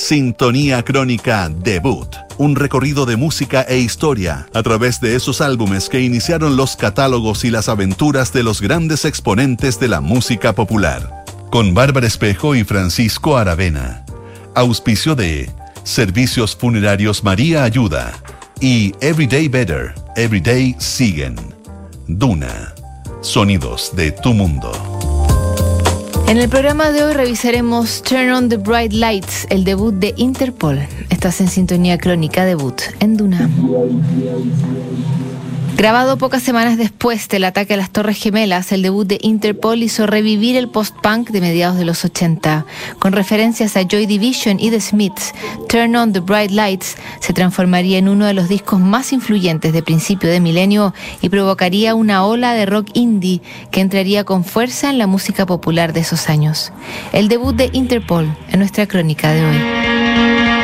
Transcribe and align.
Sintonía 0.00 0.82
Crónica 0.82 1.50
Debut, 1.50 2.08
un 2.38 2.56
recorrido 2.56 3.04
de 3.04 3.16
música 3.16 3.60
e 3.68 3.78
historia 3.80 4.48
a 4.54 4.62
través 4.62 4.98
de 5.02 5.14
esos 5.14 5.42
álbumes 5.42 5.90
que 5.90 6.00
iniciaron 6.00 6.56
los 6.56 6.74
catálogos 6.74 7.44
y 7.44 7.50
las 7.50 7.68
aventuras 7.68 8.32
de 8.32 8.42
los 8.42 8.62
grandes 8.62 9.04
exponentes 9.04 9.78
de 9.78 9.88
la 9.88 10.00
música 10.00 10.54
popular. 10.54 11.22
Con 11.50 11.74
Bárbara 11.74 12.06
Espejo 12.06 12.54
y 12.54 12.64
Francisco 12.64 13.36
Aravena. 13.36 14.06
Auspicio 14.54 15.14
de 15.14 15.50
Servicios 15.84 16.56
Funerarios 16.56 17.22
María 17.22 17.62
Ayuda 17.62 18.14
y 18.58 18.94
Everyday 19.02 19.48
Better, 19.48 19.94
Everyday 20.16 20.74
Siguen. 20.78 21.36
Duna. 22.08 22.72
Sonidos 23.20 23.94
de 23.94 24.12
tu 24.12 24.32
mundo. 24.32 25.19
En 26.30 26.38
el 26.38 26.48
programa 26.48 26.92
de 26.92 27.02
hoy 27.02 27.12
revisaremos 27.12 28.02
Turn 28.02 28.30
on 28.30 28.48
the 28.48 28.56
Bright 28.56 28.92
Lights, 28.92 29.48
el 29.50 29.64
debut 29.64 29.92
de 29.92 30.14
Interpol. 30.16 30.78
Estás 31.08 31.40
en 31.40 31.48
sintonía 31.48 31.98
crónica 31.98 32.44
debut 32.44 32.80
en 33.00 33.16
Duna. 33.16 33.50
Grabado 35.80 36.18
pocas 36.18 36.42
semanas 36.42 36.76
después 36.76 37.26
del 37.30 37.42
ataque 37.44 37.72
a 37.72 37.76
las 37.78 37.88
Torres 37.88 38.18
Gemelas, 38.18 38.70
el 38.70 38.82
debut 38.82 39.06
de 39.06 39.18
Interpol 39.22 39.82
hizo 39.82 40.06
revivir 40.06 40.54
el 40.54 40.68
post-punk 40.68 41.30
de 41.30 41.40
mediados 41.40 41.78
de 41.78 41.86
los 41.86 42.04
80. 42.04 42.66
Con 42.98 43.14
referencias 43.14 43.78
a 43.78 43.84
Joy 43.88 44.04
Division 44.04 44.60
y 44.60 44.68
The 44.68 44.82
Smiths, 44.82 45.32
Turn 45.70 45.96
on 45.96 46.12
the 46.12 46.20
Bright 46.20 46.50
Lights 46.50 46.96
se 47.20 47.32
transformaría 47.32 47.96
en 47.96 48.10
uno 48.10 48.26
de 48.26 48.34
los 48.34 48.50
discos 48.50 48.78
más 48.78 49.14
influyentes 49.14 49.72
de 49.72 49.82
principio 49.82 50.28
de 50.28 50.40
milenio 50.40 50.92
y 51.22 51.30
provocaría 51.30 51.94
una 51.94 52.26
ola 52.26 52.52
de 52.52 52.66
rock 52.66 52.88
indie 52.92 53.40
que 53.70 53.80
entraría 53.80 54.24
con 54.24 54.44
fuerza 54.44 54.90
en 54.90 54.98
la 54.98 55.06
música 55.06 55.46
popular 55.46 55.94
de 55.94 56.00
esos 56.00 56.28
años. 56.28 56.74
El 57.14 57.28
debut 57.28 57.56
de 57.56 57.70
Interpol 57.72 58.36
en 58.50 58.58
nuestra 58.58 58.86
crónica 58.86 59.32
de 59.32 59.46
hoy. 59.46 60.59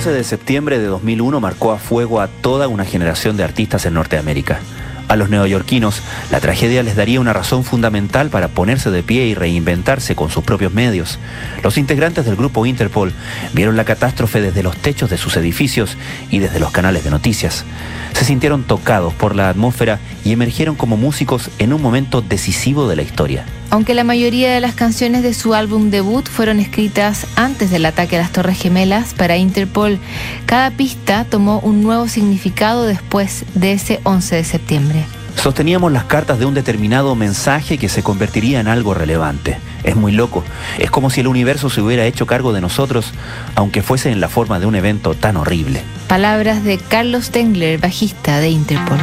11 0.00 0.12
de 0.12 0.24
septiembre 0.24 0.78
de 0.78 0.86
2001 0.86 1.40
marcó 1.40 1.72
a 1.72 1.78
fuego 1.78 2.22
a 2.22 2.28
toda 2.28 2.68
una 2.68 2.86
generación 2.86 3.36
de 3.36 3.44
artistas 3.44 3.84
en 3.84 3.92
Norteamérica. 3.92 4.60
A 5.08 5.16
los 5.16 5.28
neoyorquinos, 5.28 6.00
la 6.30 6.40
tragedia 6.40 6.82
les 6.82 6.96
daría 6.96 7.20
una 7.20 7.34
razón 7.34 7.64
fundamental 7.64 8.30
para 8.30 8.48
ponerse 8.48 8.90
de 8.90 9.02
pie 9.02 9.26
y 9.26 9.34
reinventarse 9.34 10.16
con 10.16 10.30
sus 10.30 10.42
propios 10.42 10.72
medios. 10.72 11.18
Los 11.62 11.76
integrantes 11.76 12.24
del 12.24 12.36
grupo 12.36 12.64
Interpol 12.64 13.12
vieron 13.52 13.76
la 13.76 13.84
catástrofe 13.84 14.40
desde 14.40 14.62
los 14.62 14.74
techos 14.74 15.10
de 15.10 15.18
sus 15.18 15.36
edificios 15.36 15.98
y 16.30 16.38
desde 16.38 16.60
los 16.60 16.70
canales 16.70 17.04
de 17.04 17.10
noticias. 17.10 17.66
Se 18.14 18.24
sintieron 18.24 18.62
tocados 18.62 19.12
por 19.12 19.36
la 19.36 19.50
atmósfera 19.50 19.98
y 20.24 20.32
emergieron 20.32 20.76
como 20.76 20.96
músicos 20.96 21.50
en 21.58 21.74
un 21.74 21.82
momento 21.82 22.22
decisivo 22.22 22.88
de 22.88 22.96
la 22.96 23.02
historia. 23.02 23.44
Aunque 23.70 23.94
la 23.94 24.02
mayoría 24.02 24.52
de 24.52 24.60
las 24.60 24.74
canciones 24.74 25.22
de 25.22 25.32
su 25.32 25.54
álbum 25.54 25.90
debut 25.90 26.28
fueron 26.28 26.58
escritas 26.58 27.28
antes 27.36 27.70
del 27.70 27.86
ataque 27.86 28.16
a 28.16 28.20
las 28.20 28.32
Torres 28.32 28.60
Gemelas 28.60 29.14
para 29.14 29.36
Interpol, 29.36 30.00
cada 30.44 30.72
pista 30.72 31.24
tomó 31.24 31.60
un 31.60 31.80
nuevo 31.80 32.08
significado 32.08 32.84
después 32.84 33.44
de 33.54 33.72
ese 33.72 34.00
11 34.02 34.36
de 34.36 34.44
septiembre. 34.44 35.04
Sosteníamos 35.36 35.92
las 35.92 36.04
cartas 36.04 36.40
de 36.40 36.46
un 36.46 36.54
determinado 36.54 37.14
mensaje 37.14 37.78
que 37.78 37.88
se 37.88 38.02
convertiría 38.02 38.58
en 38.58 38.66
algo 38.66 38.92
relevante. 38.92 39.58
Es 39.84 39.94
muy 39.94 40.12
loco. 40.12 40.44
Es 40.78 40.90
como 40.90 41.08
si 41.08 41.20
el 41.20 41.28
universo 41.28 41.70
se 41.70 41.80
hubiera 41.80 42.04
hecho 42.04 42.26
cargo 42.26 42.52
de 42.52 42.60
nosotros, 42.60 43.12
aunque 43.54 43.82
fuese 43.82 44.10
en 44.10 44.20
la 44.20 44.28
forma 44.28 44.58
de 44.58 44.66
un 44.66 44.74
evento 44.74 45.14
tan 45.14 45.36
horrible. 45.36 45.82
Palabras 46.08 46.64
de 46.64 46.78
Carlos 46.78 47.30
Tengler, 47.30 47.78
bajista 47.78 48.40
de 48.40 48.50
Interpol. 48.50 48.98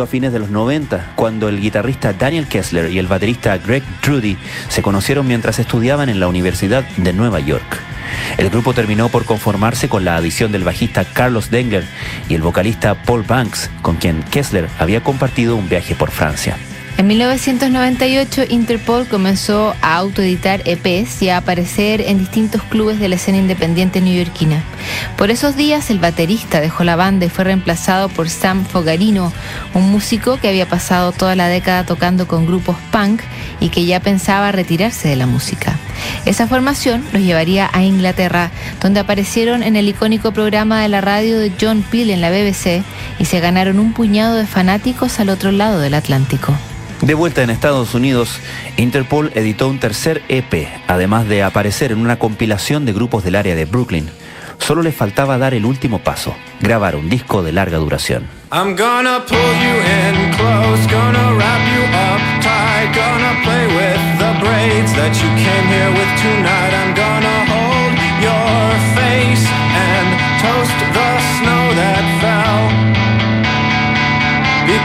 A 0.00 0.06
fines 0.06 0.32
de 0.32 0.38
los 0.38 0.48
90, 0.48 1.12
cuando 1.16 1.48
el 1.50 1.60
guitarrista 1.60 2.14
Daniel 2.14 2.46
Kessler 2.46 2.90
y 2.90 2.98
el 2.98 3.08
baterista 3.08 3.58
Greg 3.58 3.82
Trudy 4.00 4.38
se 4.68 4.80
conocieron 4.80 5.26
mientras 5.26 5.58
estudiaban 5.58 6.08
en 6.08 6.20
la 6.20 6.28
Universidad 6.28 6.84
de 6.96 7.12
Nueva 7.12 7.40
York. 7.40 7.80
El 8.38 8.48
grupo 8.48 8.72
terminó 8.72 9.10
por 9.10 9.26
conformarse 9.26 9.88
con 9.88 10.04
la 10.04 10.16
adición 10.16 10.52
del 10.52 10.64
bajista 10.64 11.04
Carlos 11.04 11.50
Dengler 11.50 11.84
y 12.28 12.34
el 12.34 12.42
vocalista 12.42 12.94
Paul 12.94 13.24
Banks, 13.24 13.70
con 13.82 13.96
quien 13.96 14.22
Kessler 14.22 14.68
había 14.78 15.02
compartido 15.02 15.56
un 15.56 15.68
viaje 15.68 15.94
por 15.94 16.10
Francia. 16.10 16.56
En 16.98 17.06
1998, 17.06 18.42
Interpol 18.50 19.08
comenzó 19.08 19.74
a 19.80 19.96
autoeditar 19.96 20.62
EPs 20.66 21.22
y 21.22 21.30
a 21.30 21.38
aparecer 21.38 22.02
en 22.02 22.18
distintos 22.18 22.62
clubes 22.64 23.00
de 23.00 23.08
la 23.08 23.14
escena 23.14 23.38
independiente 23.38 24.00
neoyorquina. 24.00 24.62
Por 25.16 25.30
esos 25.30 25.56
días, 25.56 25.90
el 25.90 25.98
baterista 25.98 26.60
dejó 26.60 26.84
la 26.84 26.94
banda 26.94 27.24
y 27.26 27.30
fue 27.30 27.44
reemplazado 27.44 28.08
por 28.10 28.28
Sam 28.28 28.66
Fogarino, 28.66 29.32
un 29.74 29.90
músico 29.90 30.38
que 30.38 30.48
había 30.48 30.68
pasado 30.68 31.12
toda 31.12 31.34
la 31.34 31.48
década 31.48 31.84
tocando 31.86 32.28
con 32.28 32.46
grupos 32.46 32.76
punk 32.92 33.22
y 33.58 33.70
que 33.70 33.86
ya 33.86 33.98
pensaba 33.98 34.52
retirarse 34.52 35.08
de 35.08 35.16
la 35.16 35.26
música. 35.26 35.78
Esa 36.26 36.46
formación 36.46 37.04
los 37.12 37.22
llevaría 37.22 37.70
a 37.72 37.82
Inglaterra, 37.82 38.50
donde 38.80 39.00
aparecieron 39.00 39.62
en 39.62 39.76
el 39.76 39.88
icónico 39.88 40.32
programa 40.32 40.82
de 40.82 40.88
la 40.88 41.00
radio 41.00 41.38
de 41.38 41.52
John 41.58 41.82
Peel 41.82 42.10
en 42.10 42.20
la 42.20 42.30
BBC 42.30 42.82
y 43.18 43.24
se 43.24 43.40
ganaron 43.40 43.78
un 43.78 43.92
puñado 43.94 44.36
de 44.36 44.46
fanáticos 44.46 45.18
al 45.20 45.30
otro 45.30 45.52
lado 45.52 45.80
del 45.80 45.94
Atlántico. 45.94 46.54
De 47.02 47.14
vuelta 47.14 47.42
en 47.42 47.50
Estados 47.50 47.94
Unidos, 47.94 48.38
Interpol 48.76 49.32
editó 49.34 49.68
un 49.68 49.80
tercer 49.80 50.22
EP, 50.28 50.68
además 50.86 51.28
de 51.28 51.42
aparecer 51.42 51.90
en 51.90 51.98
una 51.98 52.16
compilación 52.16 52.84
de 52.84 52.92
grupos 52.92 53.24
del 53.24 53.34
área 53.34 53.56
de 53.56 53.64
Brooklyn. 53.64 54.08
Solo 54.58 54.82
les 54.82 54.94
faltaba 54.94 55.36
dar 55.36 55.52
el 55.52 55.64
último 55.64 55.98
paso, 55.98 56.36
grabar 56.60 56.94
un 56.94 57.10
disco 57.10 57.42
de 57.42 57.50
larga 57.50 57.78
duración. 57.78 58.28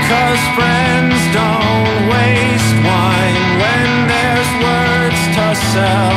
Because 0.07 0.39
friends 0.55 1.19
don't 1.33 2.07
waste 2.07 2.75
wine 2.79 3.43
when 3.59 4.07
there's 4.07 4.51
words 4.63 5.19
to 5.35 5.45
sell. 5.73 6.07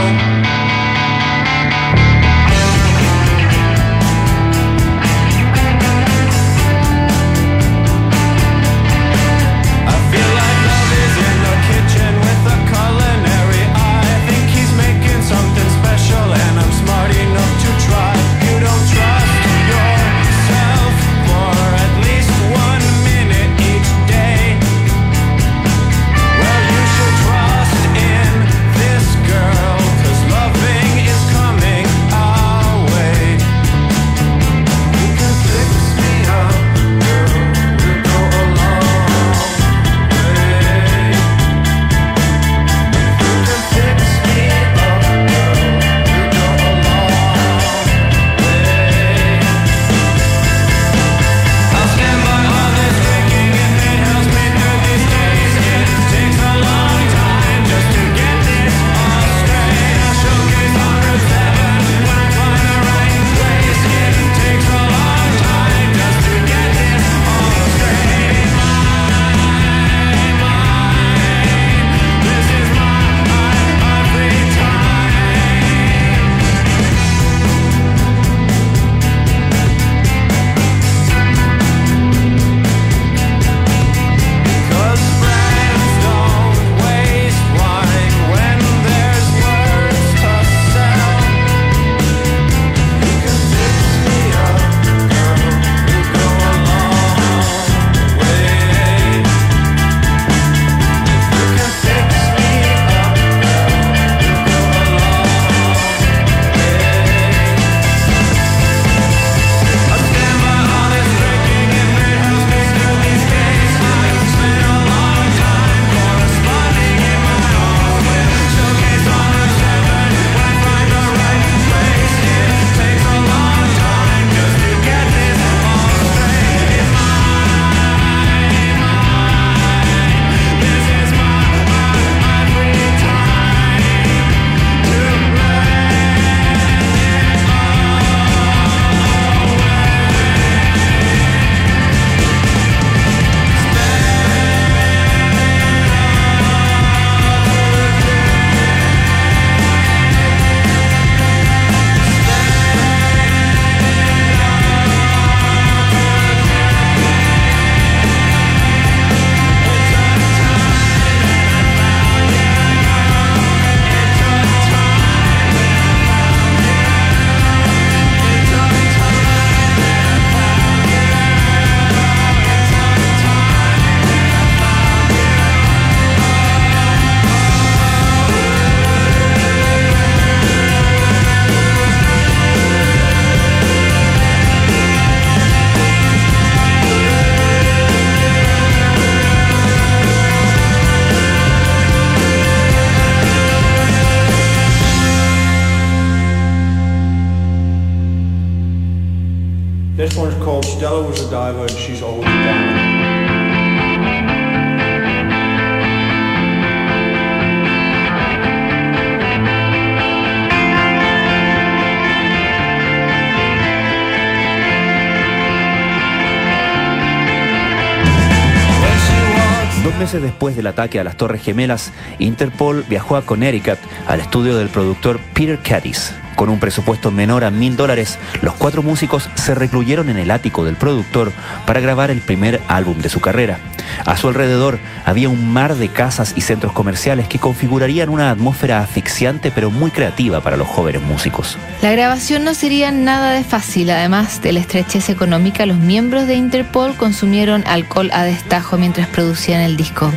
Después 220.40 220.56
del 220.56 220.68
ataque 220.68 220.98
a 220.98 221.04
las 221.04 221.18
Torres 221.18 221.42
Gemelas, 221.42 221.92
Interpol 222.18 222.82
viajó 222.88 223.16
a 223.16 223.26
Connecticut 223.26 223.78
al 224.06 224.20
estudio 224.20 224.56
del 224.56 224.70
productor 224.70 225.20
Peter 225.34 225.58
Caddis. 225.58 226.14
Con 226.34 226.48
un 226.48 226.58
presupuesto 226.58 227.10
menor 227.10 227.44
a 227.44 227.50
mil 227.50 227.76
dólares, 227.76 228.18
los 228.40 228.54
cuatro 228.54 228.82
músicos 228.82 229.28
se 229.34 229.54
recluyeron 229.54 230.08
en 230.08 230.16
el 230.16 230.30
ático 230.30 230.64
del 230.64 230.76
productor 230.76 231.30
para 231.66 231.80
grabar 231.80 232.10
el 232.10 232.22
primer 232.22 232.58
álbum 232.68 232.96
de 233.00 233.10
su 233.10 233.20
carrera. 233.20 233.58
A 234.04 234.16
su 234.16 234.28
alrededor 234.28 234.78
había 235.04 235.28
un 235.28 235.52
mar 235.52 235.76
de 235.76 235.88
casas 235.88 236.34
y 236.36 236.40
centros 236.40 236.72
comerciales 236.72 237.28
que 237.28 237.38
configurarían 237.38 238.08
una 238.08 238.30
atmósfera 238.30 238.80
asfixiante 238.80 239.50
pero 239.50 239.70
muy 239.70 239.90
creativa 239.90 240.40
para 240.40 240.56
los 240.56 240.68
jóvenes 240.68 241.02
músicos. 241.02 241.56
La 241.82 241.92
grabación 241.92 242.44
no 242.44 242.54
sería 242.54 242.90
nada 242.90 243.32
de 243.32 243.44
fácil, 243.44 243.90
además 243.90 244.42
de 244.42 244.52
la 244.52 244.60
estrechez 244.60 245.08
económica, 245.08 245.66
los 245.66 245.78
miembros 245.78 246.26
de 246.26 246.34
Interpol 246.34 246.94
consumieron 246.96 247.64
alcohol 247.66 248.10
a 248.12 248.24
destajo 248.24 248.76
mientras 248.76 249.08
producían 249.08 249.60
el 249.60 249.76
disco. 249.76 250.12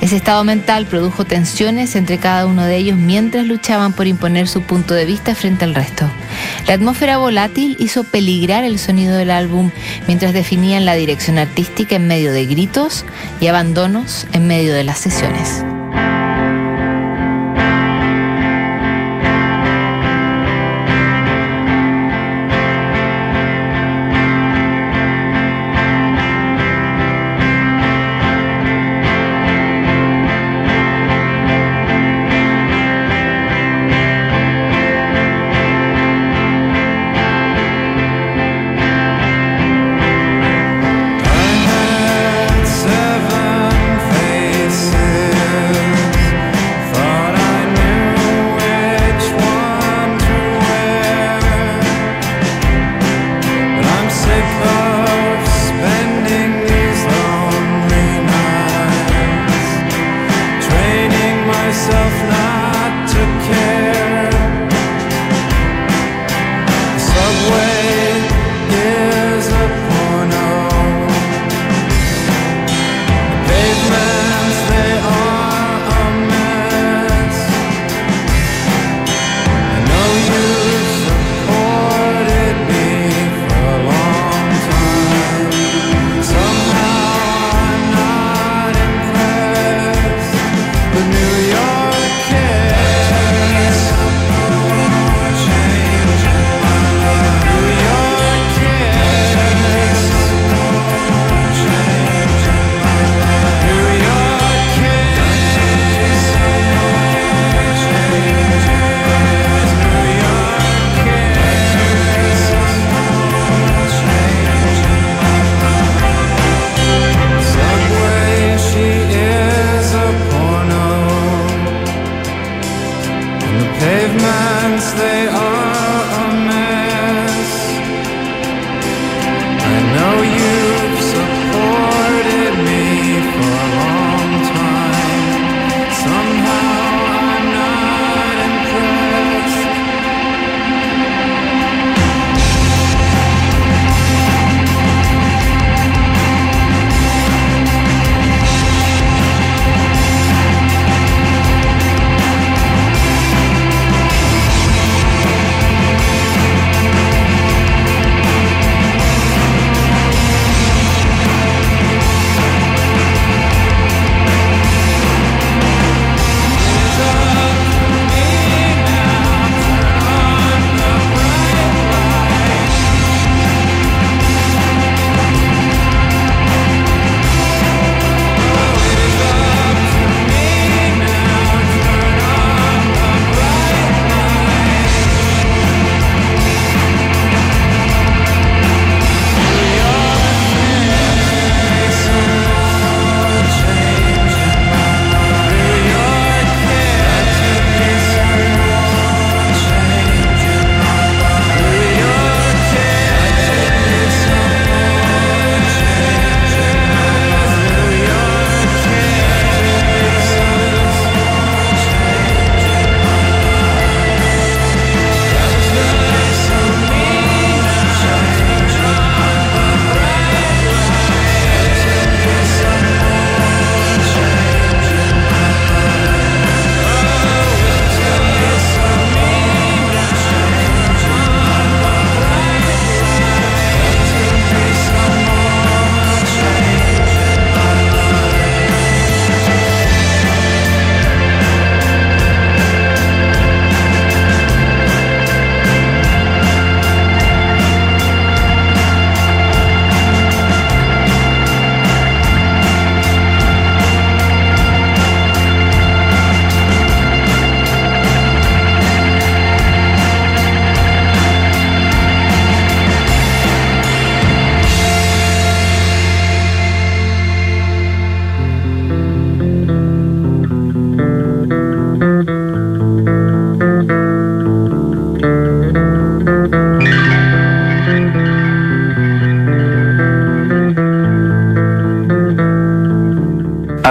Ese 0.00 0.16
estado 0.16 0.44
mental 0.44 0.86
produjo 0.86 1.24
tensiones 1.24 1.96
entre 1.96 2.18
cada 2.18 2.46
uno 2.46 2.64
de 2.64 2.76
ellos 2.76 2.96
mientras 2.96 3.46
luchaban 3.46 3.92
por 3.92 4.06
imponer 4.06 4.48
su 4.48 4.62
punto 4.62 4.94
de 4.94 5.04
vista 5.04 5.34
frente 5.34 5.64
a 5.64 5.68
el 5.68 5.74
resto. 5.74 6.08
La 6.66 6.74
atmósfera 6.74 7.18
volátil 7.18 7.76
hizo 7.78 8.04
peligrar 8.04 8.64
el 8.64 8.78
sonido 8.78 9.16
del 9.16 9.30
álbum 9.30 9.70
mientras 10.06 10.32
definían 10.32 10.84
la 10.84 10.94
dirección 10.94 11.38
artística 11.38 11.96
en 11.96 12.06
medio 12.06 12.32
de 12.32 12.46
gritos 12.46 13.04
y 13.40 13.46
abandonos 13.46 14.26
en 14.32 14.46
medio 14.46 14.74
de 14.74 14.84
las 14.84 14.98
sesiones. 14.98 15.64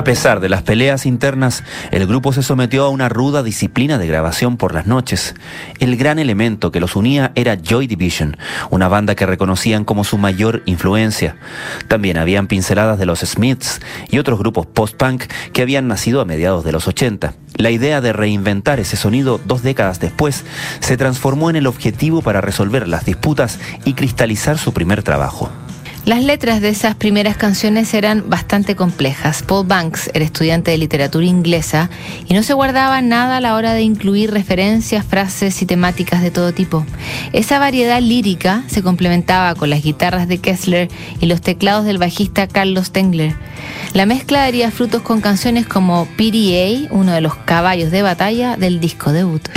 Pesar 0.05 0.39
de 0.39 0.49
las 0.49 0.61
peleas 0.61 1.07
internas, 1.07 1.63
el 1.89 2.05
grupo 2.05 2.31
se 2.31 2.43
sometió 2.43 2.85
a 2.85 2.89
una 2.89 3.09
ruda 3.09 3.41
disciplina 3.41 3.97
de 3.97 4.05
grabación 4.05 4.55
por 4.55 4.73
las 4.73 4.85
noches. 4.85 5.33
El 5.79 5.97
gran 5.97 6.19
elemento 6.19 6.71
que 6.71 6.79
los 6.79 6.95
unía 6.95 7.31
era 7.33 7.57
Joy 7.57 7.87
Division, 7.87 8.37
una 8.69 8.87
banda 8.87 9.15
que 9.15 9.25
reconocían 9.25 9.83
como 9.83 10.03
su 10.03 10.19
mayor 10.19 10.61
influencia. 10.67 11.37
También 11.87 12.17
habían 12.17 12.45
pinceladas 12.45 12.99
de 12.99 13.07
los 13.07 13.21
Smiths 13.21 13.81
y 14.07 14.19
otros 14.19 14.37
grupos 14.37 14.67
post-punk 14.67 15.23
que 15.51 15.63
habían 15.63 15.87
nacido 15.87 16.21
a 16.21 16.25
mediados 16.25 16.63
de 16.63 16.71
los 16.71 16.87
80. 16.87 17.33
La 17.57 17.71
idea 17.71 17.99
de 17.99 18.13
reinventar 18.13 18.79
ese 18.79 18.97
sonido 18.97 19.41
dos 19.43 19.63
décadas 19.63 19.99
después 19.99 20.45
se 20.81 20.97
transformó 20.97 21.49
en 21.49 21.55
el 21.55 21.65
objetivo 21.65 22.21
para 22.21 22.41
resolver 22.41 22.87
las 22.87 23.05
disputas 23.05 23.59
y 23.85 23.93
cristalizar 23.93 24.59
su 24.59 24.71
primer 24.71 25.01
trabajo. 25.01 25.49
Las 26.05 26.23
letras 26.23 26.61
de 26.61 26.69
esas 26.69 26.93
primeras 26.93 27.35
canciones 27.35 27.91
eran 27.95 28.29
bastante 28.29 28.75
complejas. 28.75 29.41
Paul 29.41 29.65
Banks 29.65 30.11
era 30.13 30.23
estudiante 30.23 30.69
de 30.69 30.77
literatura 30.77 31.25
inglesa 31.25 31.89
y 32.27 32.35
no 32.35 32.43
se 32.43 32.53
guardaba 32.53 33.01
nada 33.01 33.37
a 33.37 33.41
la 33.41 33.55
hora 33.55 33.73
de 33.73 33.81
incluir 33.81 34.29
referencias, 34.29 35.03
frases 35.03 35.59
y 35.63 35.65
temáticas 35.65 36.21
de 36.21 36.29
todo 36.29 36.53
tipo. 36.53 36.85
Esa 37.33 37.57
variedad 37.57 37.99
lírica 38.01 38.63
se 38.67 38.83
complementaba 38.83 39.55
con 39.55 39.71
las 39.71 39.81
guitarras 39.81 40.27
de 40.27 40.37
Kessler 40.37 40.89
y 41.21 41.25
los 41.25 41.41
teclados 41.41 41.85
del 41.85 41.97
bajista 41.97 42.47
Carlos 42.47 42.91
Tengler. 42.91 43.35
La 43.93 44.05
mezcla 44.05 44.41
daría 44.41 44.69
frutos 44.69 45.01
con 45.01 45.21
canciones 45.21 45.65
como 45.65 46.05
PDA, 46.17 46.87
uno 46.91 47.13
de 47.13 47.21
los 47.21 47.33
caballos 47.33 47.89
de 47.89 48.03
batalla 48.03 48.57
del 48.57 48.79
disco 48.79 49.11
debut. 49.11 49.49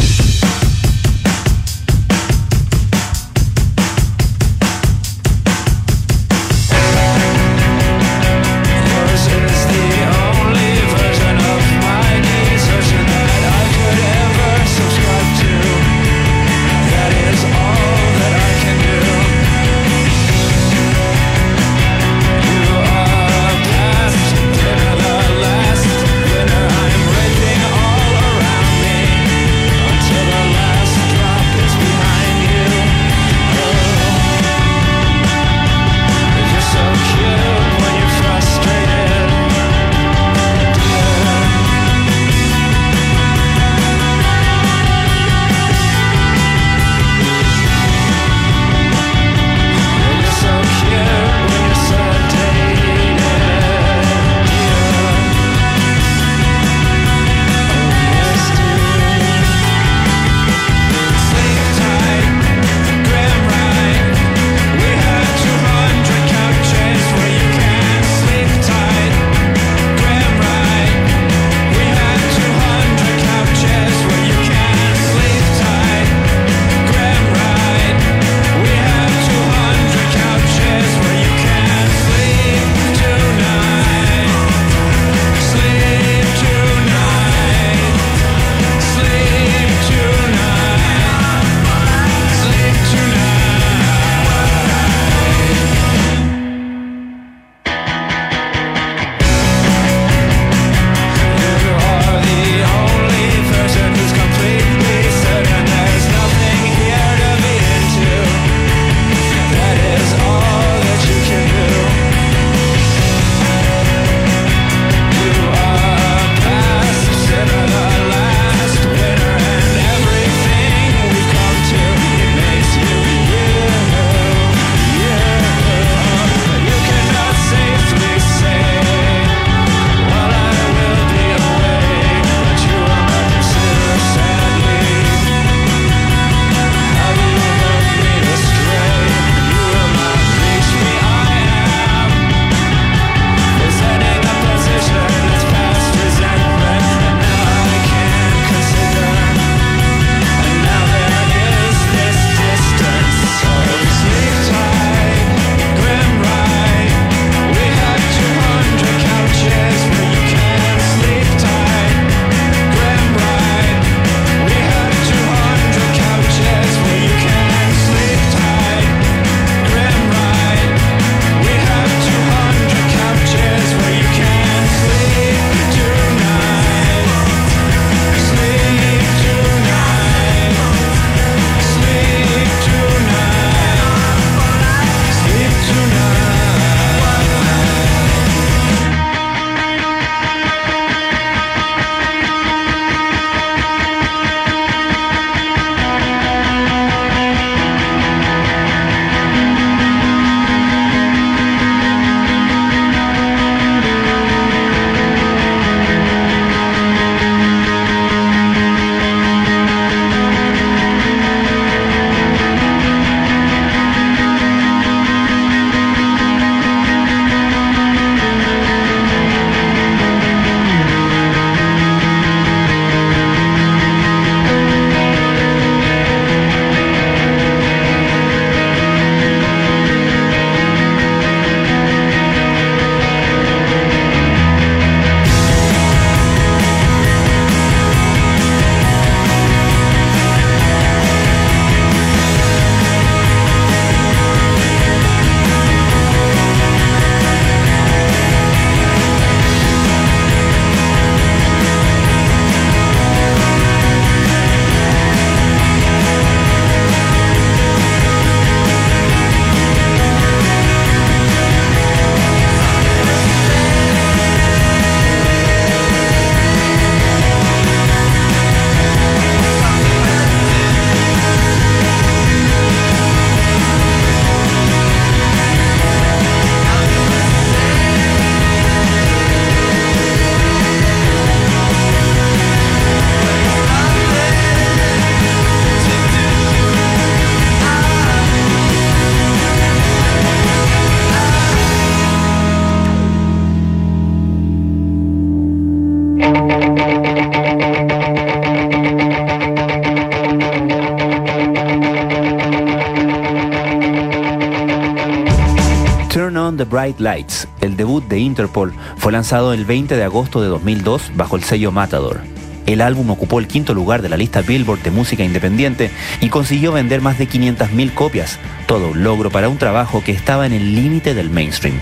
Lights, 306.99 307.49
el 307.61 307.77
debut 307.77 308.07
de 308.07 308.21
Interpol, 308.21 308.73
fue 308.99 309.11
lanzado 309.11 309.53
el 309.53 309.65
20 309.65 309.97
de 309.97 310.05
agosto 310.05 310.41
de 310.41 310.47
2002 310.47 311.11
bajo 311.17 311.35
el 311.35 311.43
sello 311.43 311.73
Matador. 311.73 312.21
El 312.67 312.83
álbum 312.83 313.11
ocupó 313.11 313.41
el 313.41 313.49
quinto 313.49 313.75
lugar 313.75 314.01
de 314.01 314.09
la 314.09 314.17
lista 314.17 314.43
Billboard 314.43 314.83
de 314.83 314.93
música 314.93 315.25
independiente 315.25 315.91
y 316.21 316.29
consiguió 316.29 316.71
vender 316.71 317.01
más 317.01 317.19
de 317.19 317.29
500.000 317.29 317.95
copias, 317.95 318.39
todo 318.67 318.91
un 318.91 319.03
logro 319.03 319.31
para 319.31 319.49
un 319.49 319.59
trabajo 319.59 320.05
que 320.05 320.13
estaba 320.13 320.47
en 320.47 320.53
el 320.53 320.77
límite 320.77 321.15
del 321.15 321.31
mainstream. 321.31 321.81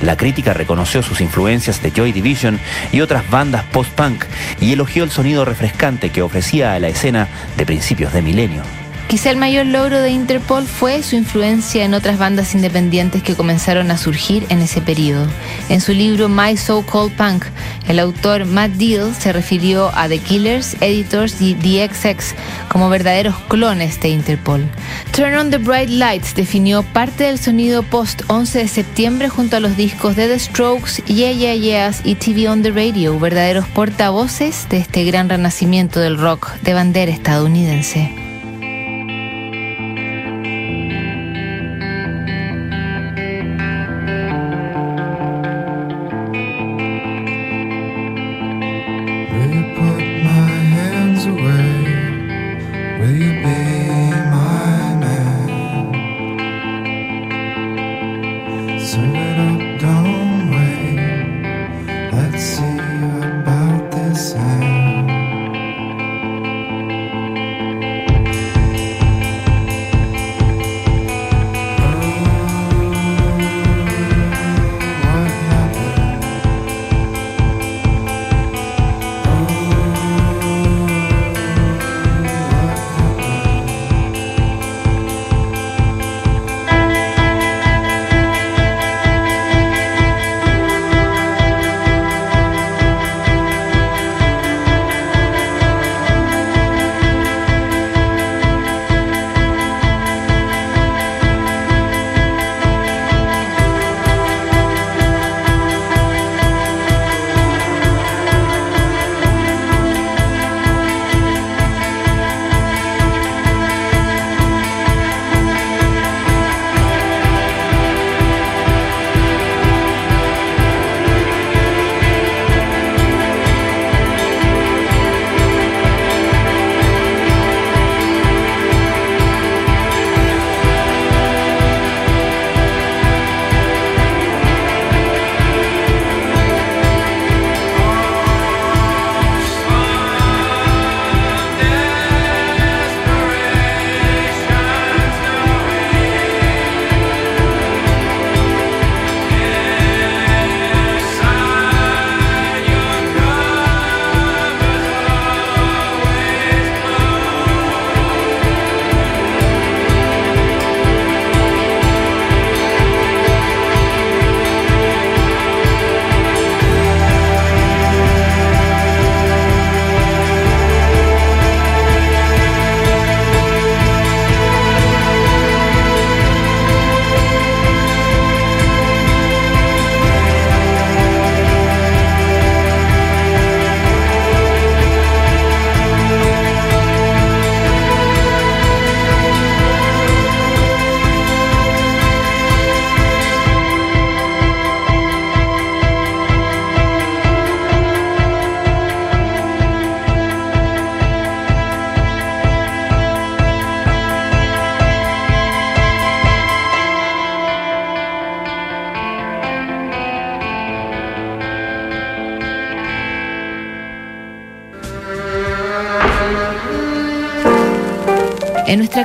La 0.00 0.16
crítica 0.16 0.54
reconoció 0.54 1.02
sus 1.02 1.20
influencias 1.20 1.82
de 1.82 1.90
Joy 1.90 2.12
Division 2.12 2.58
y 2.90 3.02
otras 3.02 3.28
bandas 3.28 3.64
post-punk 3.64 4.24
y 4.60 4.72
elogió 4.72 5.04
el 5.04 5.10
sonido 5.10 5.44
refrescante 5.44 6.10
que 6.10 6.22
ofrecía 6.22 6.72
a 6.72 6.78
la 6.78 6.88
escena 6.88 7.28
de 7.58 7.66
principios 7.66 8.14
de 8.14 8.22
milenio. 8.22 8.62
Quizá 9.08 9.30
el 9.30 9.38
mayor 9.38 9.64
logro 9.64 10.02
de 10.02 10.10
Interpol 10.10 10.66
fue 10.66 11.02
su 11.02 11.16
influencia 11.16 11.82
en 11.82 11.94
otras 11.94 12.18
bandas 12.18 12.54
independientes 12.54 13.22
que 13.22 13.34
comenzaron 13.34 13.90
a 13.90 13.96
surgir 13.96 14.44
en 14.50 14.60
ese 14.60 14.82
periodo. 14.82 15.26
En 15.70 15.80
su 15.80 15.94
libro 15.94 16.28
My 16.28 16.58
So 16.58 16.84
Called 16.84 17.16
Punk, 17.16 17.46
el 17.88 18.00
autor 18.00 18.44
Matt 18.44 18.72
Deal 18.72 19.14
se 19.14 19.32
refirió 19.32 19.90
a 19.94 20.08
The 20.08 20.18
Killers, 20.18 20.76
Editors 20.82 21.40
y 21.40 21.54
The 21.54 21.88
XX 21.88 22.34
como 22.68 22.90
verdaderos 22.90 23.34
clones 23.48 23.98
de 23.98 24.10
Interpol. 24.10 24.68
Turn 25.12 25.34
on 25.38 25.50
the 25.50 25.56
Bright 25.56 25.88
Lights 25.88 26.34
definió 26.34 26.82
parte 26.82 27.24
del 27.24 27.38
sonido 27.38 27.82
post 27.84 28.20
11 28.26 28.58
de 28.58 28.68
septiembre 28.68 29.30
junto 29.30 29.56
a 29.56 29.60
los 29.60 29.74
discos 29.78 30.16
de 30.16 30.28
The 30.28 30.38
Strokes, 30.38 31.02
Yeah 31.06 31.32
Yeah 31.32 31.54
Yeahs 31.54 32.02
y 32.04 32.14
TV 32.16 32.46
on 32.50 32.62
the 32.62 32.72
Radio, 32.72 33.18
verdaderos 33.18 33.66
portavoces 33.68 34.66
de 34.68 34.76
este 34.76 35.04
gran 35.04 35.30
renacimiento 35.30 35.98
del 35.98 36.18
rock 36.18 36.52
de 36.60 36.74
bandera 36.74 37.10
estadounidense. 37.10 38.27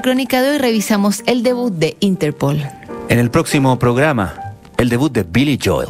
Crónica 0.03 0.41
de 0.41 0.49
hoy 0.51 0.57
revisamos 0.57 1.23
el 1.27 1.43
debut 1.43 1.73
de 1.73 1.95
Interpol. 2.01 2.61
En 3.07 3.19
el 3.19 3.31
próximo 3.31 3.79
programa, 3.79 4.35
el 4.77 4.89
debut 4.89 5.11
de 5.13 5.23
Billy 5.23 5.57
Joel. 5.63 5.87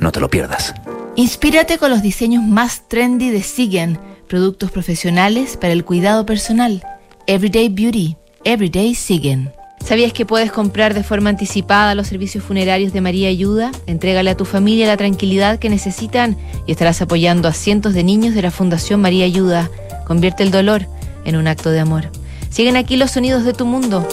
No 0.00 0.10
te 0.10 0.20
lo 0.20 0.30
pierdas. 0.30 0.74
Inspírate 1.16 1.76
con 1.76 1.90
los 1.90 2.00
diseños 2.00 2.42
más 2.42 2.88
trendy 2.88 3.28
de 3.28 3.42
Sigen, 3.42 3.98
productos 4.26 4.70
profesionales 4.70 5.58
para 5.58 5.74
el 5.74 5.84
cuidado 5.84 6.24
personal. 6.24 6.82
Everyday 7.26 7.68
Beauty, 7.68 8.16
Everyday 8.42 8.94
Sigen. 8.94 9.52
¿Sabías 9.84 10.14
que 10.14 10.24
puedes 10.24 10.50
comprar 10.50 10.94
de 10.94 11.02
forma 11.02 11.28
anticipada 11.28 11.94
los 11.94 12.06
servicios 12.06 12.42
funerarios 12.42 12.94
de 12.94 13.02
María 13.02 13.28
Ayuda? 13.28 13.70
Entrégale 13.86 14.30
a 14.30 14.36
tu 14.36 14.46
familia 14.46 14.86
la 14.86 14.96
tranquilidad 14.96 15.58
que 15.58 15.68
necesitan 15.68 16.38
y 16.66 16.72
estarás 16.72 17.02
apoyando 17.02 17.48
a 17.48 17.52
cientos 17.52 17.92
de 17.92 18.02
niños 18.02 18.34
de 18.34 18.40
la 18.40 18.50
Fundación 18.50 19.02
María 19.02 19.26
Ayuda. 19.26 19.68
Convierte 20.06 20.42
el 20.42 20.50
dolor 20.50 20.86
en 21.26 21.36
un 21.36 21.46
acto 21.48 21.70
de 21.70 21.80
amor. 21.80 22.08
Siguen 22.52 22.76
aquí 22.76 22.96
los 22.96 23.12
sonidos 23.12 23.44
de 23.44 23.54
tu 23.54 23.64
mundo. 23.64 24.06